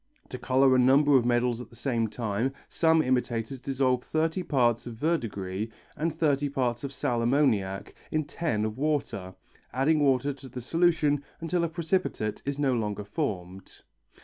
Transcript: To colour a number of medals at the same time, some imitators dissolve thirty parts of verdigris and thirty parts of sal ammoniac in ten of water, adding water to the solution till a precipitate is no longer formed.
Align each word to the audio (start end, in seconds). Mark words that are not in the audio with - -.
To 0.29 0.39
colour 0.39 0.75
a 0.75 0.79
number 0.79 1.15
of 1.15 1.25
medals 1.27 1.61
at 1.61 1.69
the 1.69 1.75
same 1.75 2.07
time, 2.07 2.53
some 2.67 3.03
imitators 3.03 3.61
dissolve 3.61 4.03
thirty 4.03 4.41
parts 4.41 4.87
of 4.87 4.95
verdigris 4.95 5.69
and 5.95 6.11
thirty 6.11 6.49
parts 6.49 6.83
of 6.83 6.91
sal 6.91 7.21
ammoniac 7.21 7.93
in 8.09 8.23
ten 8.25 8.65
of 8.65 8.79
water, 8.79 9.35
adding 9.71 9.99
water 9.99 10.33
to 10.33 10.49
the 10.49 10.59
solution 10.59 11.23
till 11.47 11.63
a 11.63 11.69
precipitate 11.69 12.41
is 12.47 12.57
no 12.57 12.73
longer 12.73 13.03
formed. 13.03 13.83